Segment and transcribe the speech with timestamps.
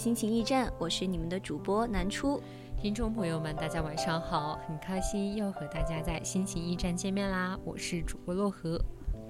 [0.00, 2.40] 心情驿站，我是你们的主播南初。
[2.80, 7.54] 听众朋友们，大家晚上好，很开心又和大家在心情驿站见面啦！
[7.66, 8.80] 我是主播洛河。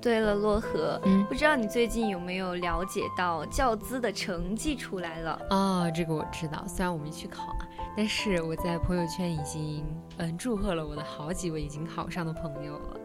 [0.00, 5.42] 对了，洛河，嗯，不知道你最近有没有了解到教资的成绩出来了？
[5.50, 9.84] 啊，这个我知道，虽然我没去考啊，但是我在朋友圈已经
[10.18, 12.96] 嗯祝贺了我的好几位已经考上的朋友了。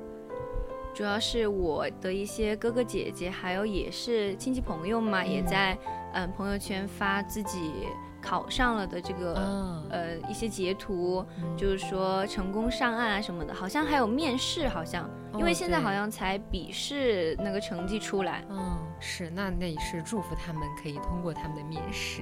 [0.94, 5.78] 主要是我的一些哥哥姐姐，还有也是亲戚朋友嘛，也在
[6.16, 7.88] 嗯朋友圈发自己
[8.22, 11.24] 考上了的这个呃一些截图，
[11.56, 18.44] 就是说成功上岸啊什么的，好像还有面试，好像因为现在好像才笔试那个成绩出来。
[18.50, 22.22] 嗯，是，那那也是祝福他们可以通过他们的面试。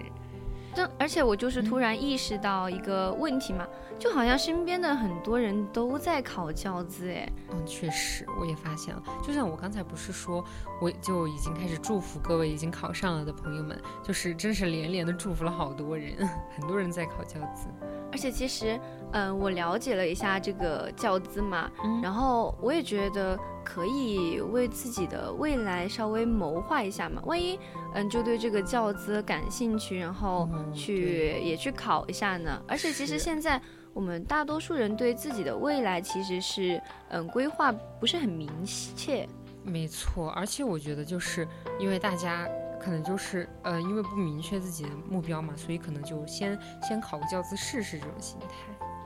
[0.76, 3.68] 但而且我就是突然意识到一个问题嘛，
[4.00, 9.04] 就好像身边的很多人都在考教资，哎，嗯，确实，我也发现了。
[9.22, 10.44] 就像我刚才不是说，
[10.82, 17.68] 我就已经开始祝福各位已经考上了的朋友们，就是真是连连的祝福了好多人， 很多人在考教资。
[18.12, 18.80] 而且其实，
[19.12, 21.70] 嗯，我了解了一下这个教资嘛，
[22.02, 23.38] 然后我也觉得。
[23.64, 27.22] 可以为自己的未来稍微谋划一下嘛？
[27.26, 27.58] 万一
[27.96, 32.62] 嗯，就对这个教资感兴趣，然后去也去考一下呢？
[32.68, 33.62] 而且其实现在
[33.94, 38.50] 我们大多数人对自己的未来其实是嗯规划不是很明
[38.96, 39.28] 确。
[39.64, 41.48] 没错，而且我觉得就是
[41.80, 42.48] 因为大家
[42.82, 48.48] 可能就是呃因为不明确自己的目标嘛，所以可能就先先考个教资试试这种心态。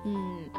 [0.05, 0.49] 嗯，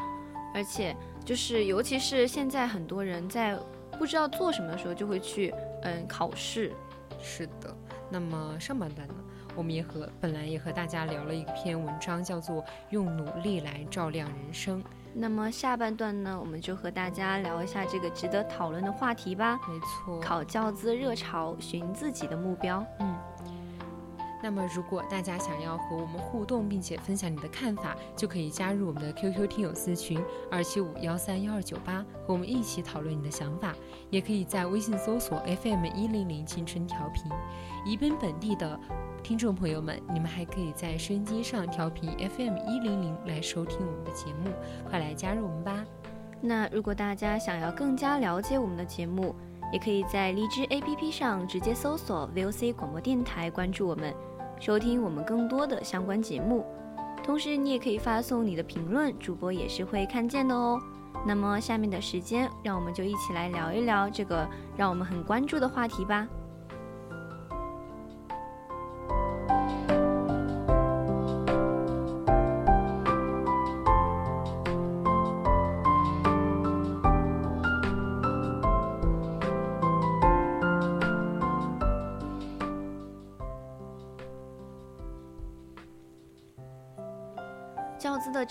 [0.54, 0.94] 而且
[1.24, 3.58] 就是尤其是现在很多人在。
[3.98, 6.72] 不知道做什么的时候，就会去嗯考试。
[7.20, 7.76] 是的，
[8.08, 9.14] 那么上半段呢，
[9.56, 14.80] 我们也和本来也和大家聊了一篇文章，叫做《用努力来照亮人生》。
[15.12, 19.58] 那么下半段呢，我们就和大家聊一下这个值得讨论的话题吧。
[19.68, 22.86] 没错，考教资热潮，寻自己的目标。
[23.00, 23.17] 嗯。
[24.48, 30.18] 那么，如果大家想要和我们互动，并且分享你的看法，就可以加入我们的 QQ 听友私群
[30.50, 33.74] 二七五幺三幺二九八，和我们一起讨论你的想法。
[34.08, 37.24] 也可以在微信搜索 FM 一零零青春调频。
[37.84, 38.80] 宜宾本地的
[39.22, 44.50] 听众朋友们，你们还可以在收音机上调频 FM 一零零来收听我们的节目，
[44.88, 45.84] 快来加入我们吧。
[46.40, 49.34] 那如果大家想要更加了解我们的节目，
[49.74, 54.14] 也可以在荔枝 APP 上直接搜索 VOC 广播电台，关注我们。
[54.60, 56.64] 收听我们更多的相关节目，
[57.22, 60.80] 同时你也可以发送你的评论，主播也是会看见的哦。
[61.26, 66.26] 那么下面的时间，让我们就一起来聊一聊这个让我们很关注的话题吧。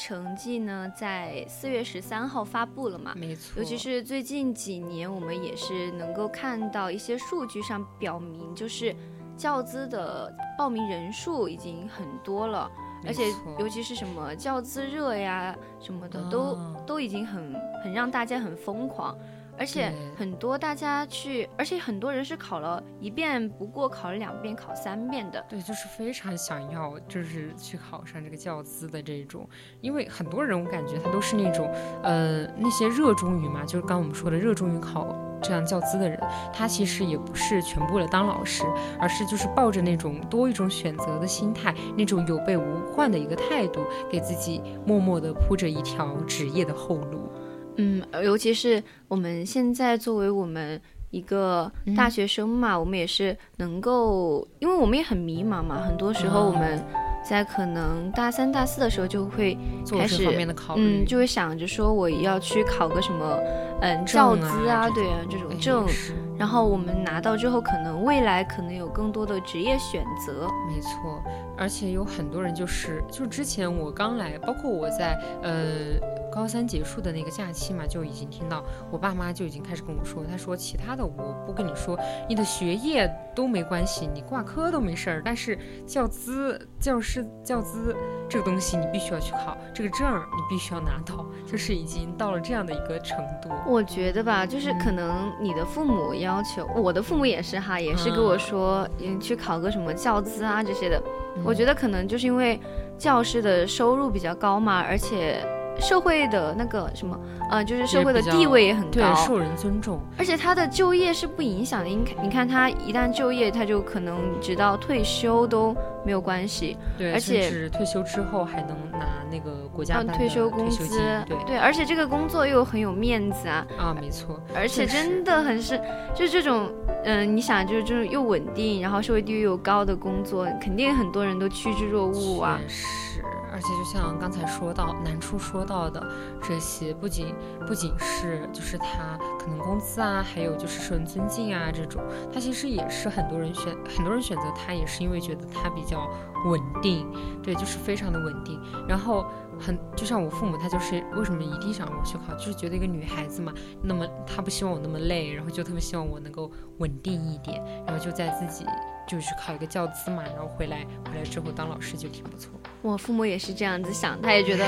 [0.07, 3.13] 成绩呢，在四月十三号发布了嘛？
[3.13, 3.62] 没错。
[3.62, 8.95] 尤其是最近几年，我们也是能够看到一些数据上表明，就是
[9.36, 12.71] 教资的报名人数已经很多了，
[13.06, 13.25] 而且
[13.59, 19.13] 尤其是什么教资热呀什么的，都都已经很很让大家很疯狂。
[19.57, 25.44] 而且很多大家去，而且很多人是考了一遍不过，考了两遍，考三遍的。
[25.50, 29.48] 对，就是非常想要，就是去考上这个教资的这种，
[29.81, 31.69] 因为很多人我感觉他都是那种，
[32.04, 36.19] 呃，那些热衷于嘛，就是刚我们说的热衷于考这样教资的人，
[36.54, 38.63] 他其实也不是全部为了当老师，
[39.00, 47.31] 而是就是抱着那种多一种选择的心态，那种有备无患的一个态度，给自己默默的铺着一条职业的后路。
[47.78, 50.80] 嗯，尤其是我们现在作为我们
[51.12, 56.84] 一个大学生嘛，我们也是能够，因为我们也很迷茫嘛，很多时候我们
[57.24, 59.58] 在可能大三、大四的时候就会
[59.90, 63.40] 开始方面的考虑，嗯，就会想着说我要去考个什么，
[63.82, 65.88] 嗯，教资啊，对啊，这种证。
[65.88, 70.48] 是然后我们拿到之后，可能未来可能有更多的职业选择。
[70.68, 71.20] 没错，
[71.58, 75.98] 而且有很多人就是，就是之前我刚来，包括我在呃
[76.38, 82.00] 高三结束的那个假期嘛，就已经听到我爸妈就已经开始跟我说，他说其他的我不跟你说，
[82.30, 85.57] 你的学业都没关系，你挂科都没事儿，但是
[85.88, 87.95] 教资、教师教资
[88.30, 93.50] 这个东西你必须要去考，这个证儿你必须要拿到，就是已经到了这样的一个程度。
[93.66, 101.01] 我觉得吧，就是可能你的父母要求，我的父母也是哈，也是跟我说，嗯，去考个什么教资啊这些的。
[101.44, 102.60] 我觉得可能就是因为
[102.95, 105.44] 教师的收入比较高嘛，而且
[105.80, 107.20] 社会的那个什么，
[107.52, 110.00] 呃，就是社会的地位也很对，高，受人尊重。
[110.18, 111.88] 而且他的就业是不影响的。
[111.90, 116.78] 你看，你看他一旦就业，他就可能直到退休都没有关系。
[116.98, 120.88] 对，而且甚至退休之后还能拿那个国家的退休工资
[121.28, 125.80] 对，对而且这个工作又很有面子啊，啊，没错，而且真的很是，
[126.16, 126.70] 就是这种，
[127.04, 132.60] 嗯、你想就是这种又稳定，然后社会地位又高的工作，肯定很多人都趋之若鹜啊。
[132.64, 133.24] 确实，
[133.57, 136.00] 而且就像刚才说到南初说到的
[136.44, 137.33] 这些，不仅
[137.65, 142.00] 不仅是就是他可能工资啊，还有就是受人尊敬啊这种，
[142.31, 146.07] 他其实也是很多人选很多人选择他，也是因为觉得他比较
[146.45, 147.12] 稳定，
[147.42, 148.62] 对，就是非常的稳定。
[148.88, 149.25] 然后
[149.59, 153.51] 很就像我父母，他就是为什么一定想让我去考，就是觉得一个女孩子嘛，
[153.81, 158.68] 那么他不希望我那么累，然后就特别希望我能够稳定一点，然后就在自己。
[159.07, 162.51] 就去考一个教资嘛，然后回来回来之后当老师就挺不错。
[162.81, 164.65] 我父母也是这样子想，他也觉得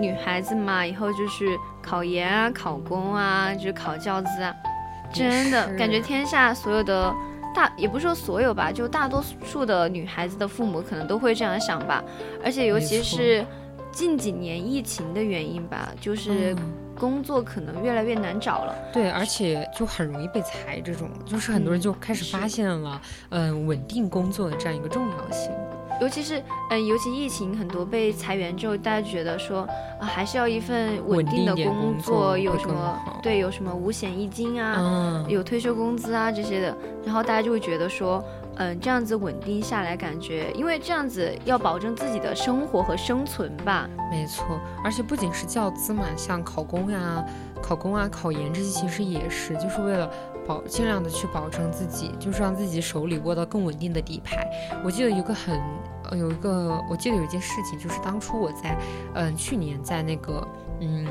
[0.00, 1.46] 女孩子嘛，以后就是
[1.82, 4.54] 考研啊、考公啊，就是考教资啊，
[5.12, 7.14] 真的感觉天下所有的
[7.54, 12.02] 大，也不是说所有吧，就大多数的女孩子的父母可能都会这样想吧。
[12.44, 13.44] 而且尤其是
[13.92, 16.56] 近几年疫情的原因吧，就是嗯
[17.02, 18.72] 工作可能越来越难找了。
[18.92, 25.50] 对，而且就很容易被裁，这种就是很多人就开始发现了，嗯、稳定工作的这样一个重要性。
[26.00, 26.40] 尤其是
[26.70, 29.62] 嗯，尤其疫情很多被裁员之后，大家觉得说
[30.00, 38.22] 啊，还是要一份稳稳定定的工作，作有什么对，有什么五险一金啊，嗯，有退休工资啊这些的，然后大家就会觉得说，
[38.56, 43.88] 嗯，这样子稳定下来，感觉因为这样子要保证自己的生活和生存吧。
[44.10, 47.24] 没错，而且不仅是教资嘛，像考公呀、
[47.62, 50.10] 考公啊、考研这些，其实也是，就是为了
[50.46, 54.46] 保尽量的去保证自己，就是让自己手里握到更稳定的底牌。
[54.84, 55.60] 我记得有个很，
[56.10, 58.76] 呃，有一个，我记得有一件事情，就是当初我在，
[59.14, 60.46] 嗯、去年在那个，
[60.80, 61.06] 嗯。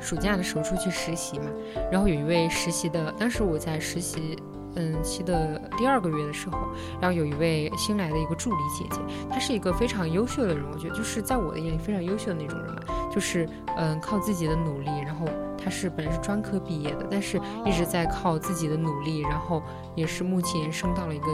[0.00, 1.44] 暑假的时候出去实习嘛，
[1.88, 4.36] 然后有一位实习的，当时我在实习，
[4.76, 6.58] 嗯期的第二个月的时候，
[7.00, 12.80] 然后有一位新来的一个助理姐姐，她是一个非常优秀的人，我觉得就是在我的眼里非常优秀的那种人嘛，
[13.10, 15.26] 就是嗯靠自己的努力，然后
[15.62, 19.62] 她是本来是专科毕业的，但是一直在靠自己的努力，然后
[19.94, 21.26] 也是目前升到了一个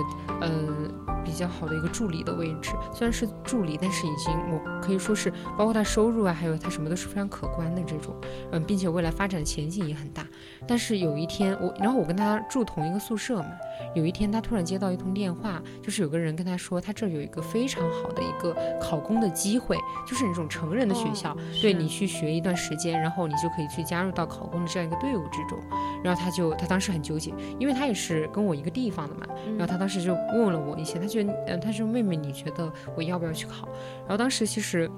[0.42, 0.92] 嗯
[1.24, 8.14] 比较好的一个助理的位置，虽然是助理，但是已经我可以说是包括他收入啊，还有他什么都是非常可观的这种，
[8.52, 10.26] 嗯，并且未来发展前景也很大。
[10.66, 13.50] 但是有一天我，然后我跟他住同一个宿舍嘛，
[13.94, 25.58] 有一天，他突然接到一通电话，就是有个人跟他说，他这儿有一个非常好的一个考公的机会，就是那种成人的学校，哦对你去学一段时间，然后你就可以去加入到考公的这样一个队伍之中。
[26.02, 29.26] 然后他就他当时很纠结，因为他也是跟我一个地方的嘛，
[29.56, 33.68] 然后他当时就问了我一些，他觉得，嗯，他说妹妹，你觉得我要不要去考？
[34.00, 34.90] 然后当时其实。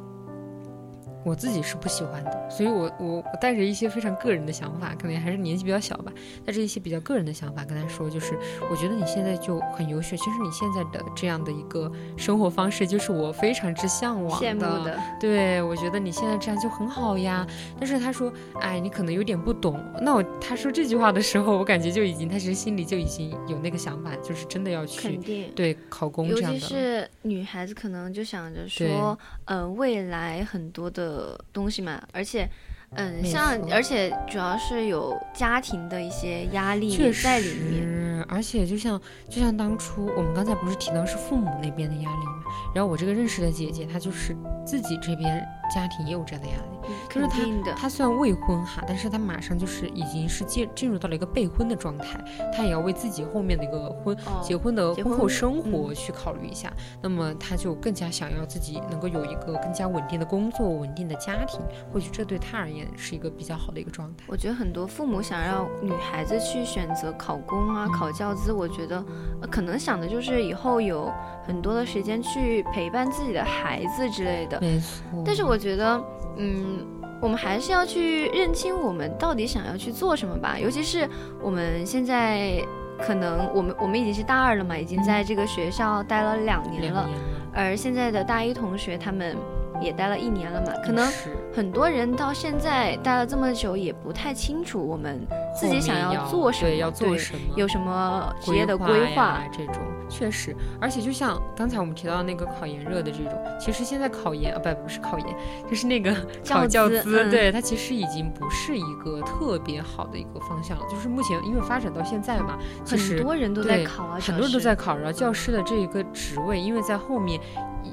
[1.24, 6.12] 我自己是不喜欢的，所以我我我带着一些非常个人的想法，可能还是年纪比较小吧，
[6.44, 8.38] 带着一些比较个人的想法跟他说，就是
[8.70, 17.46] 我觉得你现在就很优秀，其实你现在的这样的一个生活方式，就是我非常之向往羡慕的，对，我觉得你现在这样就很好呀。
[17.78, 19.78] 但是他说，哎，你可能有点不懂。
[20.00, 25.50] 那我他说这句话的时候，我感觉就已经，他其实心里就已经有那个想法，就是真的要去肯定。
[25.54, 26.58] 对考公尤这样的。
[26.58, 31.09] 其是女孩子，可能就想着说，嗯、未来很多的
[31.52, 32.48] 东西嘛，而且，
[32.90, 37.82] 嗯，像而且主要是有家庭的一些压力确在里面。
[37.82, 44.36] 实，而且就像就像当初我们刚才不是提到是父母那边的压力嘛，然后我这个认识的姐姐，她就是
[44.66, 46.79] 自己这边家庭也有这样的压力。
[47.08, 52.22] 就是肯定的，她虽然未婚哈，但是他马上就是已经是进进入到了一个备婚的状态，
[52.54, 56.72] 他也要为自己后面的一个婚、哦结婚的婚婚后生嗯活去考虑一下。
[57.02, 61.60] 那么他就更加想要自己能够有一个更加稳定的工作、稳定的家庭，
[61.92, 64.24] 或许这对他而言是一个比较好的一个状态。
[64.26, 69.04] 我觉得很多父母想让女孩子去选择考公啊、嗯考教资，我觉得、
[69.40, 71.12] 呃可能想的就是以后有
[71.46, 74.60] 很多的时间去陪伴自己的孩子之类的。
[74.60, 76.00] 没错，但是我觉得，
[76.36, 76.84] 嗯，
[77.20, 80.58] 我们还是要去认清我们到底想要去做什么吧。
[80.58, 81.08] 尤其是
[81.42, 82.62] 我们现在，
[82.98, 87.08] 可能我们我们已经是大二了嘛，已经在这个学校待了两年了，年了，
[87.52, 89.36] 而现在的大一同学他们
[89.80, 91.10] 也待了一年了嘛，可能
[91.54, 95.20] 很多人到现在待了这么久，也不太清楚我们
[95.58, 99.48] 自己想要做什么，对，要做什么，有什么职业的规划呀。
[99.52, 99.76] 这种，
[100.08, 105.28] 确实，而且就像刚才我们提到那个考研热的这种，其实现在考研啊，不不是考研，
[105.68, 106.14] 就是那个
[106.46, 110.84] 考教资教资，嗯对它其实已经不是一个特别好的一个方向了。
[110.90, 117.40] 就是目前因为发展到现在嘛，其实很多人都在考啊，很多人都在考，然后教师的这一个职位，因为在后面。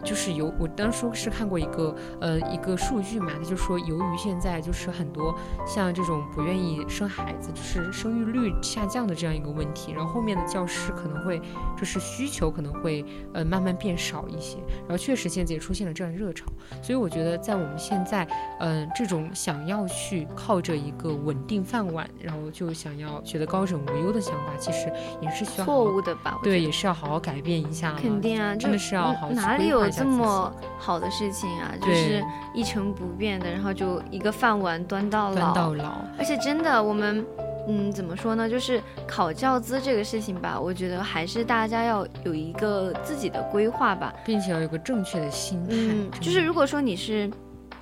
[0.03, 11.41] 就是由我当初是看过一个呃一个数据嘛，他就说由于现在就是很多像这种不愿意生孩子，就是生育率下降的这样一个问题，然后后面的教师可能会
[11.77, 16.45] 就是需求可能会呃慢慢变少一些，然后确实现在也出现了这样热潮，
[16.81, 18.25] 所以我觉得在我们现在
[18.59, 24.91] 嗯、呃这种想要去靠着一个稳定饭碗，然后就想要觉得高枕无忧的想法，其实
[25.21, 26.39] 也是需要好错误的吧？
[26.43, 27.93] 对，也是要好好改变一下。
[27.93, 31.71] 肯定啊，真的是嗯要好好去哪里有规划一下自己这么好的事情啊？
[31.81, 35.35] 就是一成不变的，然后就一个饭碗端到老。
[35.35, 35.93] 端到老。
[36.17, 37.25] 而且真的，我们
[37.67, 38.49] 嗯，怎么说呢？
[38.49, 44.13] 就是考教资这个事情吧，我觉得还是大家要有一个自己的规划吧。
[44.25, 45.69] 并且要有个正确的心态。
[45.71, 47.29] 嗯，就是如果说你是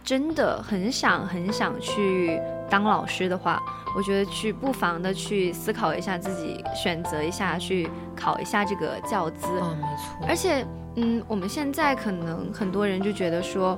[0.04, 3.62] 真的很想很想去当老师的话，
[3.96, 9.46] 我觉得去不妨的去思考一下自己，选择一下去考一下这个教资。
[9.46, 13.78] 哦，没错，而且，嗯，我们现在可能很多人就觉得说，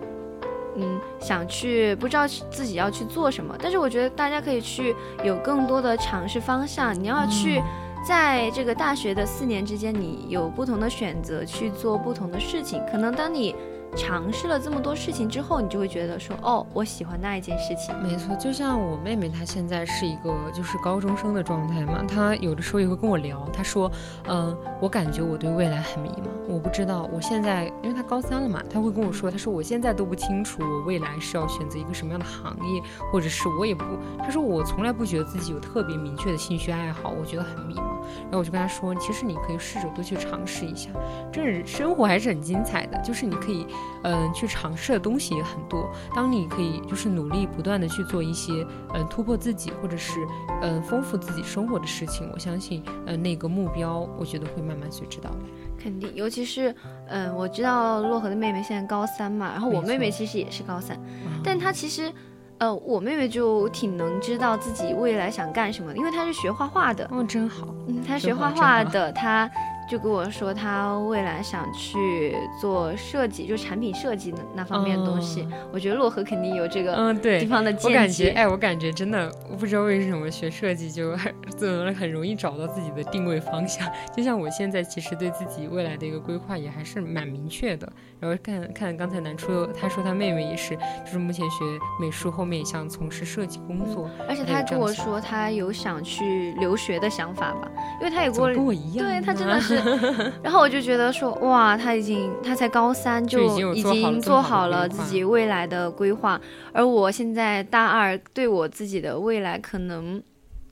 [0.76, 6.94] 嗯，想去不知道自己要去做什么，但是我觉得大家可以去有更多的尝试方向。
[6.94, 7.64] 你要去嗯
[8.06, 12.82] 在这个大学的四年之间，你有不同的选择去做不同的事情。
[12.90, 13.54] 可能当你
[13.96, 17.96] 尝试了这么多事情之后，你就会觉得说，哦，我喜欢那一件事情。
[18.02, 23.92] 没错，就像我妹妹，她现在是一个就是高中生的状态嘛，她有的时候也会跟我聊，她说，
[24.28, 33.84] 嗯、我感觉我对未来很迷茫，我不知道我现在，因为她高三了嘛，她会跟我说，她说我现在都不清楚我未来是要选择一个什么样的行业，或者是我也不，
[34.20, 37.97] 她说我从来不觉得自己有特别明确的兴趣爱好，我觉得很迷茫。
[38.24, 40.90] 然后我就跟他说，其实你可以试着多去尝试一下，
[41.32, 43.66] 这是生活还是很精彩的，就是你可以，
[44.04, 45.90] 嗯、去尝试的东西也很多。
[46.16, 50.26] 当你可以就是努力不断的去做一些，嗯、突破自己或者是，
[50.62, 55.38] 嗯、丰富自己生活的事情，我相信，嗯、那个目标，我觉得会慢慢随之到来。
[55.80, 56.76] 肯定，尤其是，
[57.08, 61.04] 嗯，我知道洛河的妹妹现在高三嘛，然后我妹妹其实也是高三，啊
[61.44, 62.12] 但她其实，
[62.60, 69.50] 呃，我妹妹就挺能知道自己未来想干什么的，因为她是学画画的，哦，真好，嗯，她学画画的，她
[69.90, 75.42] 就跟我说，他未来想去做设计，就产品设计的那方面的东西。
[75.44, 77.46] 哦我觉得洛河肯定有这个嗯，对地。
[77.46, 78.30] 方的我感觉，解。
[78.32, 83.88] 哎，我感觉真的，我不知道为什么学设计就很怎么很容易找到自己的定位方向。
[84.16, 87.88] 就像我现在其实对自己未来的一个规划也还是蛮明确的。
[88.20, 90.76] 然后看看刚才南初他说他妹妹也是，
[91.06, 91.58] 就是目前学
[92.02, 97.70] 美术，后面也想从事设计工作，而且他跟我说，他有想去留学的想法吧，
[98.02, 99.77] 因为他也跟我跟我一样，对他真的是，
[100.44, 106.40] 然后我就觉得说，哇，他已经他才高三就已经做好了自己未来的规划，
[106.74, 110.22] 而我现在大二，对我自己的未来可能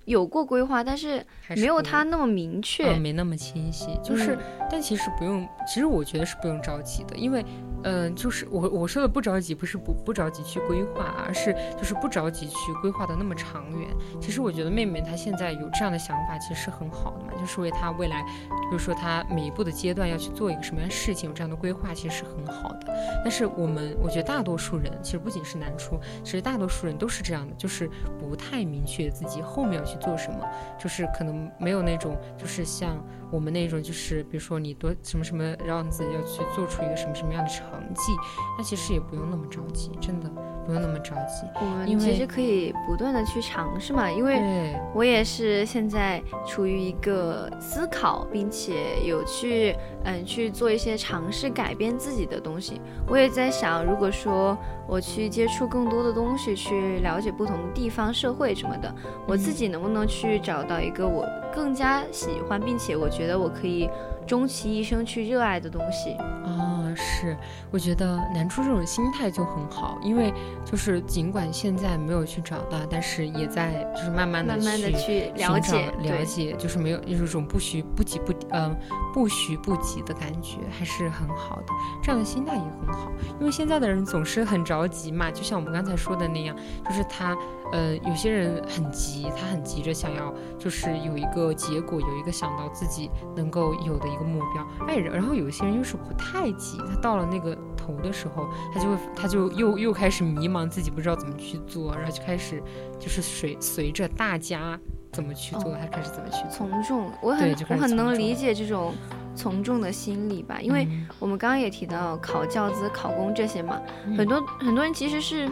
[0.06, 2.92] 有过规划，但是没有他那么明确。
[2.94, 4.38] 嗯，没那么清晰，就是，
[4.70, 7.44] 但其实不用，其实我觉得是不用着急的，因为，
[7.88, 13.88] 嗯、就是我我说的不着急，不是不不着急去规划，而是就是不着急去规划的那么长远。
[14.20, 22.92] 其实我觉得妹妹她现在有这样的想法，其实是很好的嘛，就是为她未来，比如说她每一步的阶段要去做一个什么样的事情，有这样的规划，其实是很好的。
[23.24, 27.88] 但是我们，我觉得大多数人，其实不仅是南初，其实大多数人都是这样的，就是
[28.20, 30.40] 不太明确自己后面要去做什么，
[30.80, 32.98] 就是可能没有那种，就是像
[33.30, 38.12] 我们那种，就是比如说你多什么什么样子要去做出一个什么什么样的成绩，
[38.58, 40.30] 那其实也不用那么着急，真的
[40.66, 41.48] 不用那么着急。
[41.60, 48.74] 我们因为其实可以不断的去尝试嘛，因为，我也是现在处于一个思考，并且
[49.06, 52.82] 有去嗯去做一些尝试改变自己的东西。
[53.08, 58.94] 我也在想，如果说我去接触更多的东西，去了解不同的地方、社会什么的，
[59.28, 63.90] 我自己能不能去找到一个我更加喜欢，并且我觉得我可以
[64.26, 66.14] 终其一生去热爱的东西。
[66.14, 66.65] 啊，
[66.96, 67.38] 是，
[67.72, 70.34] 我觉得南初这种心态就很好，因为
[70.64, 78.76] 就是尽管现在没有去找到，但是也在就是慢慢的慢慢的去了解了解，就是没有有一种不徐不急不嗯、
[79.14, 81.66] 不徐不急的感觉，还是很好的。
[82.02, 87.36] 这样的心态也很好，因为现在的人总是很着急嘛，就像我们刚才说的那样，就是他
[87.72, 102.62] 呃有些人很急，他很急着想要就是有一个结果，有一个想到自己能够有的一个目标，哎，然后有些人又是不太急，他到了那个头的时候，他就会他就又又开始迷茫，自己不知道怎么去做，然后就开始
[103.00, 104.80] 就是随随着大家
[105.12, 106.68] 怎么去做，哦他开始怎么去做。
[106.68, 108.94] 从众，我很我很能理解这种
[109.36, 111.08] 从众的心理吧，因为嗯。
[111.20, 114.16] 我们刚刚也提到考教资、考公这些嘛，嗯。
[114.18, 115.50] 很多很多人其实是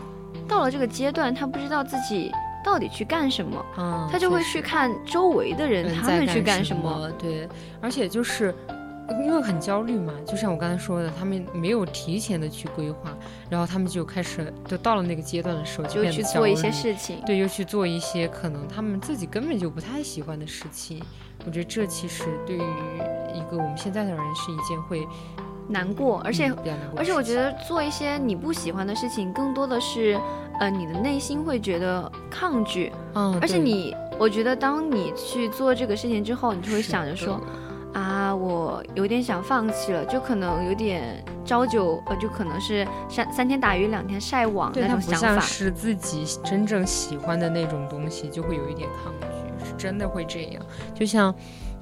[0.53, 2.31] 到了这个阶段，他不知道自己
[2.63, 7.11] 到底去干什么，嗯他就会去看周围的人他们去干什什么。
[7.17, 7.49] 对，
[7.81, 8.53] 而且就是
[9.23, 13.17] 因为很焦虑嘛，就像我刚才说的，他们没有提前的去规划，
[13.49, 21.01] 然后他们就开始就到了那个阶段的时候就变得焦去做一些事情，对，又去做一些可能他们自己根本就不太喜欢的事情。
[21.47, 22.61] 我觉得这其实对于
[23.33, 25.05] 一个我们现在的人是一件会
[25.67, 26.51] 难过，而且
[26.95, 30.19] 而且我觉得做一些你不喜欢的事情，更多的是，
[30.59, 37.39] 呃，你的内心会觉得抗拒，嗯，而且你，我觉得当你去做这个事情之后，你就会想着说，
[37.93, 45.39] 啊，我有点想放弃了，就可能有点朝九，呃，就可能是三三天打鱼两天晒网那种想法。
[45.39, 50.61] 是自己真正喜欢的那种东西，就会有一点抗拒，是真的会这样。
[50.93, 51.33] 就像，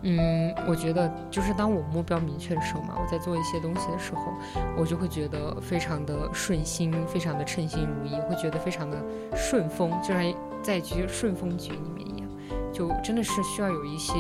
[0.04, 4.34] 嗯，我觉得就是当我目标明确的时候嘛，我在做一些东西的时候，
[4.78, 8.98] 我就会觉得非常的顺心，非常的称心如意，会觉得非常的
[9.36, 12.30] 顺风，就像在局顺风局里面一样，
[12.74, 14.14] 就真的是需要有一些。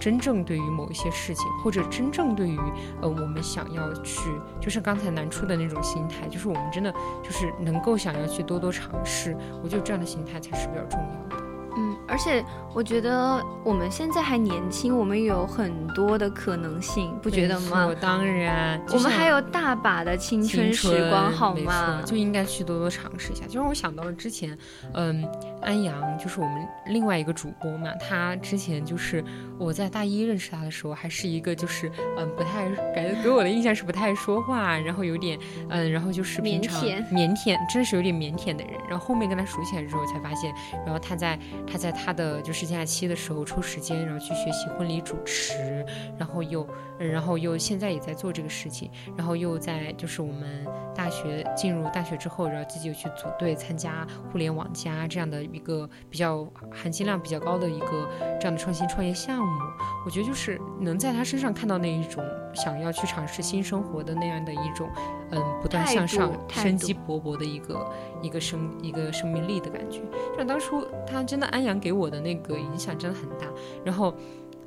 [0.00, 2.58] 真正对于某一些事情，或者真正对于
[3.00, 11.44] 呃我们想要去，就是刚才南初的那种心态，就是我们真的就是能够想要去多多尝试，我觉得这样的心态才是比较重要的。
[11.76, 17.94] 嗯，而且我觉得我们现在还年轻，我们有很多的可能性，不觉得吗？
[18.00, 22.10] 当然，我们还有大把的青春时光，好吗错？
[22.10, 23.46] 就应该去多多尝试一下。
[23.46, 24.56] 就让我想到了之前，
[24.94, 25.26] 嗯，
[25.60, 29.24] 安阳就是我们另外一个主播嘛，他之前就是
[29.58, 35.38] 我在大一认识他的时候，还是一个就是嗯不太感觉给我的印象是不太说话，然后有点
[35.68, 38.72] 嗯，然后就是腼腆腼腆，真是有点腼腆的人。
[38.88, 40.52] 然后后面跟他熟起来之后，才发现，
[40.84, 41.38] 然后他在
[41.70, 45.84] 他在他的就是假期的时候抽时间，然后去学习婚礼主持，
[46.18, 46.66] 然后又
[46.98, 58.08] 然后又现在也在做这个事情，然后又在就是我们大学进入大学之后，然后自己又去组队参加互联网加这样的一个比较含金量比较高的一个
[58.40, 59.60] 这样的创新创业项目。
[60.04, 62.24] 我觉得就是能在他身上看到那一种
[62.54, 64.88] 想要去尝试新生活的那样的一种，
[65.30, 70.00] 嗯，不断向上、生机勃勃的一个一个生一个生命力的感觉。
[70.36, 73.46] 像当初他真的安阳给我的那个影响真的很大，
[73.84, 74.14] 然后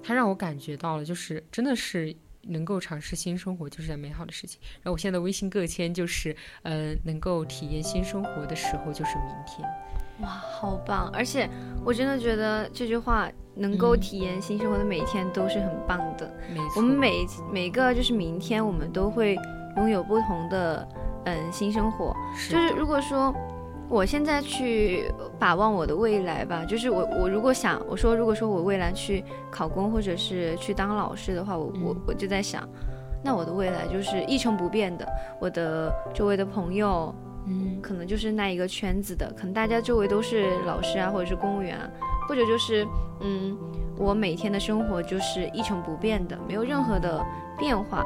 [0.04, 2.16] 他让我感觉到了，就是真的是。
[2.48, 4.62] 能够尝试新生活就是件美好的事情。
[4.76, 9.68] 然后我现在的微信个签就是，呃，能够体验新生活的时候就是明天。
[10.22, 11.10] 哇，好棒！
[11.10, 11.50] 而且
[11.84, 16.32] 我真的觉得这句话能够嗯体验新生活的每一天都是很棒的。
[16.54, 19.36] 没错，我们每每个就是明天，我们都会
[19.78, 20.88] 拥有不同的
[21.26, 22.16] 嗯新生活。
[22.48, 23.34] 就是如果说
[23.90, 32.68] 我现在去把望我的未来吧，就是我我如果想我说如果说我未来去考公或者是去当老师的话，我我嗯我就在想，
[33.24, 35.08] 那我的未来就是一成不变的，
[35.40, 37.14] 我的周围的朋友。
[37.48, 41.88] 嗯，可能就是那一个圈子的，可能大家周围都是老师啊，或者是公务员啊，
[42.28, 42.84] 或者就是
[43.20, 43.56] 嗯，
[44.00, 47.24] 我每天的生活就是一成不变的，没有任何的
[47.56, 48.04] 变化。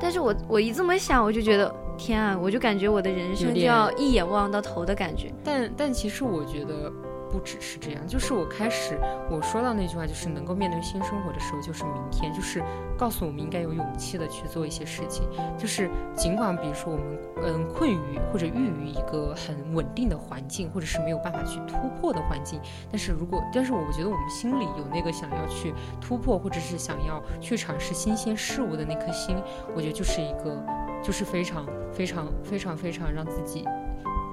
[0.00, 5.32] 但是我我一这么想，我就觉得天啊，我就感觉我的人生就要一眼望到头的感觉。
[5.44, 6.92] 但但其实我觉得
[7.30, 8.98] 不只是这样，就是我开始
[9.30, 12.62] 我说到那句话，就是能够面对新生活的时候，就是明天，就是
[12.96, 15.28] 告诉我们应该有勇气的去做一些事情。
[15.58, 29.36] 就是尽管比如说我们嗯困于或者郁于一个很稳定的环境，或者是没有办法去突破的环境，但是如果但是我觉得我们心里有那个想要去突破，或者是想要去尝试新鲜事物的那颗心，
[29.74, 30.64] 我觉得就是一个
[31.06, 33.64] 就是非常非常非常非常让自己。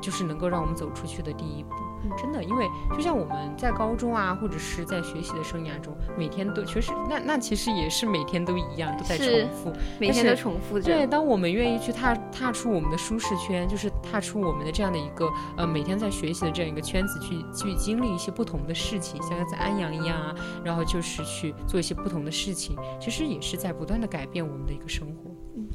[0.02, 1.70] 就是能够让我们走出去的第一步。
[2.04, 9.72] 嗯真的，因为就像我们在高中啊，或者是在学习的生涯中，每天都确实，那那其实也是每天都一样，都在重复。
[9.98, 10.84] 每天都重复着。
[10.84, 25.33] 对，当我们愿意去踏踏出我们的舒适圈，就是踏出我们的这样的一个呃每天在学习的这样一个圈子，去去经历一些不同的事情，像在安阳一样啊，然后就是去做一些不同的事情，其实也是在不断的改变我们的一个生活。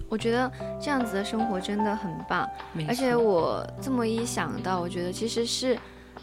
[0.09, 2.49] 我觉得这样子的生活真的很棒。
[2.89, 5.79] 而且我这么一想到，我觉得其实是，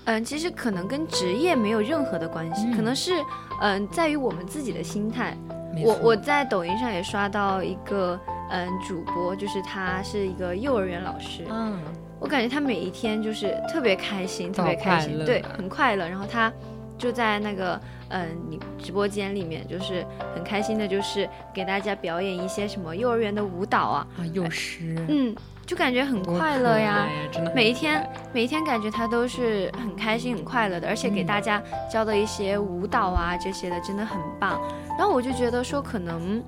[0.06, 3.14] 嗯，其实可能跟职业没有任何的关系，可能是，
[3.62, 5.38] 嗯，在于我们自己的心态。
[5.84, 8.18] 我我在抖音上也刷到一个，
[8.50, 11.78] 嗯，主播，就是他是一个幼儿园老师，嗯，
[12.18, 16.08] 我感觉他每一天就是特别开心，特别开心，对，很快乐。
[16.08, 16.50] 然后他
[16.98, 17.80] 就在那个
[18.10, 27.08] 嗯，你直播间里面，就是很开心的，就是给大家表演一些什么幼儿园的舞蹈啊，啊，幼师，嗯，就感觉很快乐呀。
[27.54, 34.62] 每一天，每一天感觉他都是很开心、很快乐的，而且给嗯大家教的一些舞蹈啊这些的真的很棒。
[34.98, 36.42] 然后我就觉得说，可能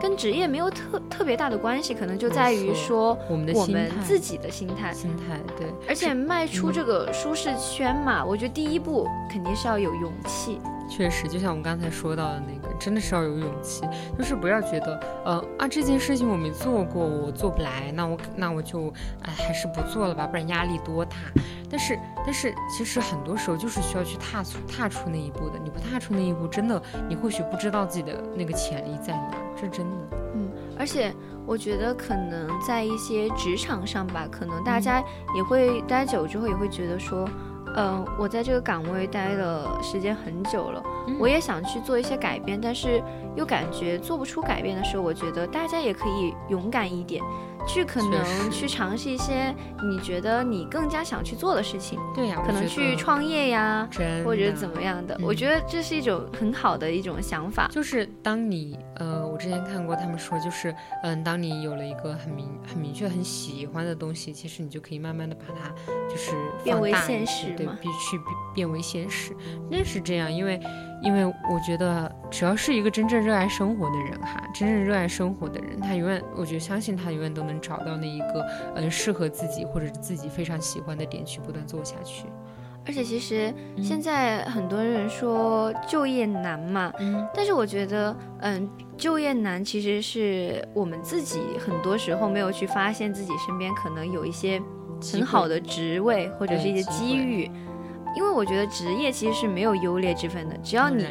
[0.00, 4.92] 跟职业没有特特别大的关系，可能就在于说我们的我们自己的心态。
[4.92, 10.58] 心态，对，而且迈出嗯这个舒适圈嘛，我觉得第一步肯定是要有勇气。
[10.88, 13.82] 确实，就像我们刚才说到的那个，真的是要有勇气，
[14.16, 21.16] 就是不要觉得，呃啊这件事情我没做过，我做不来，那我那我就，哎还是不做了吧，不然压力多大。
[21.70, 29.96] 但是但是其实很多时候就是需要去踏出踏出那一步的，你不踏出那一步，真的你或许不知道自己的那个潜力在哪儿，这真的。
[30.34, 31.12] 嗯而且
[31.44, 35.02] 我觉得可能在一些职场上吧，可能大嗯家
[35.34, 37.28] 也会待久之后也会觉得说，
[37.76, 41.16] 嗯、我在这个岗位待了时间很久了，嗯。
[41.18, 43.02] 我也想去做一些改变，但是
[43.36, 47.22] 又感觉做不出改变的时候，我觉得大家也可以勇敢一点，
[47.66, 53.88] 去可能去尝试一些你觉得你更加想去做的事情，对呀、可能去创业呀，
[54.24, 55.14] 或者怎么样的。
[55.16, 57.68] 嗯我觉得这是一种很好的一种想法。
[57.70, 65.70] 就是当你呃，我之前看过他们说，就是嗯，当你有了一个很明很明确很喜欢的东西，其实你就可以慢慢的把它
[66.08, 66.32] 就是
[66.64, 69.36] 变为现实对必须变变为现实。
[69.70, 70.58] 那是这样，因为
[71.02, 82.26] 因为我觉得只要是一个真正热爱生活的人哈，真正热爱生活的人，他永远我觉得相信他永远都能找到那一个嗯适合自己或者是自己非常喜欢的点去不断做下去。
[82.86, 83.84] 而且其实嗯。
[83.84, 94.60] 现在很多人说就业难嘛，嗯，但是我觉得，嗯，就业难其实是我们自己很多时候没有去发现自己身边可能有一些
[95.12, 97.50] 很好的职位或者是一些机遇，
[98.18, 101.06] 因为我觉得职业其实是没有优劣之分的，只要你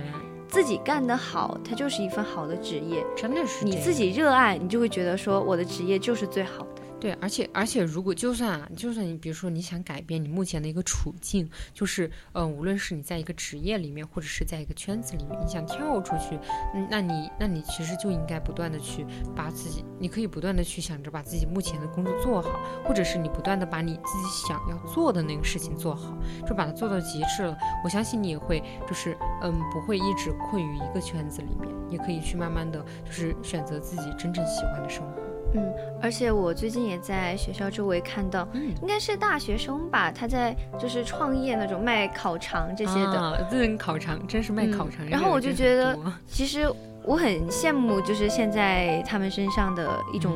[0.50, 3.02] 自己干得好，它就是一份好的职业。
[3.16, 6.77] 真的是你自己热爱，你就会觉得说我的职业就是最好的。
[7.00, 16.40] 对，而且而且，如果就算啊，就算你比如说你想改变你目前的一个处境，就是嗯、无论是你在一个职业里面，或者是在一个圈子里面，你想跳出去，
[16.74, 19.06] 嗯，那你那你其实就应该不断的去
[19.36, 27.56] 把自己，你可以不断的去想着把自己目前的工作做好，或者是你不断的把你自己想要做的那个事情做好，就把它做到极致了。
[27.84, 35.27] 我相信你也会就是嗯不会一直困于一个圈子里面，也可以去慢慢的就是选择自己真正喜欢的生活。
[35.54, 38.74] 嗯，而且我最近也在学校周围看到，嗯。
[38.82, 43.20] 应该是大学生吧，他在就是创业那种卖烤肠这些的。
[43.20, 46.70] 啊，这人烤肠真是卖嗯烤肠、然后我就觉得其实
[47.04, 50.34] 我很羡慕，就是现在他们身上的一种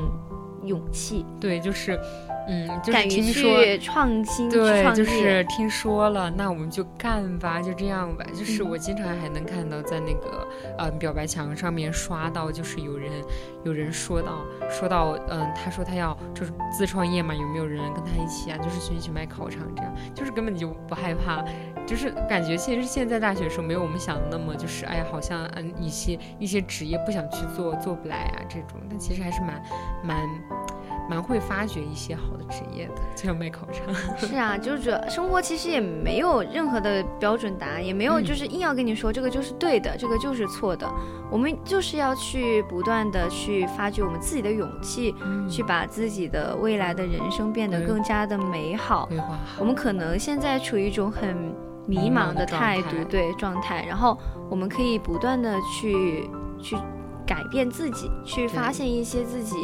[0.63, 1.99] 勇气，对，就是
[2.47, 3.21] 嗯，就是敢于。
[3.31, 4.95] 去创新、去对。
[4.95, 8.25] 就是听说了，那我们就干吧，就这样吧。
[8.33, 13.11] 就是嗯我经常还能看到在那个呃表白墙上面刷到，就是有人
[13.63, 18.57] 有人说到说到嗯、他说他要就是自创业嘛，有没有人跟他一起啊？
[18.57, 21.43] 就是去一起卖烤肠这样，就是根本就不害怕，
[21.85, 29.61] 就是感觉其实现在大学生没有我们想的那么就是哎呀，好像嗯一些一些职业不想去做做不来啊这种，但其实还是蛮
[30.03, 30.29] 蛮
[31.11, 33.93] 蛮会发掘一些好的职业的，就像卖烤肠。
[34.17, 40.89] 是啊，就是这生活其实也没有任何的标准答案，也没有嗯就是硬要跟你说这个就是对的，这个就是错的。
[41.29, 45.13] 我们就是要去不断的去发掘我们自己的勇气，
[45.49, 49.05] 去把自己的未来的人生变得更加的美好。
[49.07, 49.65] 规划好我。
[49.65, 51.35] 们可能现在处于一种很
[51.87, 54.17] 迷迷茫的态度，态对状态，然后
[54.49, 56.29] 我们可以不断的去
[56.61, 56.77] 去
[57.31, 59.55] 改变自己，去发现一些自己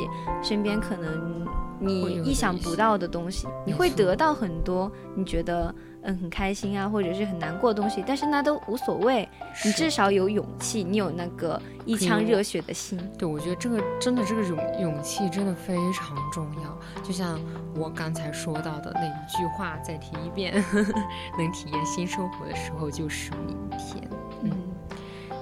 [0.42, 1.46] 身边可能
[1.82, 9.28] 你意想不到的东西，你会得到很多你觉得嗯很开心啊，或者是很难过的东西，但是那都无所谓，
[9.66, 12.98] 你至少有勇气，你有那个一腔热血的心。
[13.18, 17.04] 对，我觉得这个真的这个勇勇气真的非常重要。
[17.04, 17.38] 就像
[17.76, 20.54] 我刚才说到的那一句话，再提一遍，
[21.38, 24.10] 能体验新生活的时候就是明天。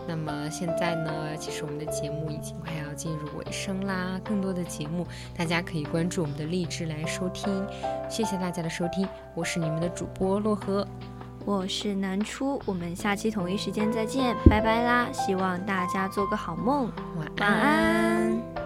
[0.05, 0.07] 嗯。
[0.07, 4.19] 那么现在呢，其实我们的节目已经快要进入尾声啦。
[4.23, 5.05] 更多的节目，
[5.37, 7.65] 大家可以关注我们的荔枝来收听。
[8.09, 10.87] 谢谢大家的收听，我是你们的主播洛河，
[11.43, 15.07] 我是南初，我们下期同一时间再见，拜拜啦！
[15.11, 18.64] 希望大家做个好梦，晚安。